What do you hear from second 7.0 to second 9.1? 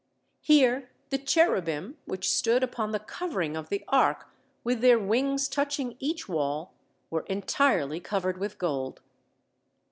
were entirely covered with gold.